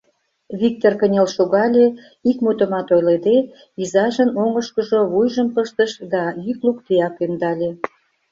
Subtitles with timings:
[0.59, 1.85] Виктор кынел шогале,
[2.29, 3.37] ик мутымат ойлыде,
[3.81, 7.69] изажын оҥышкыжо вуйжым пыштыш да йӱк лукдеак ӧндале.